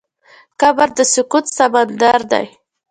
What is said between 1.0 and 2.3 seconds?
سکوت سمندر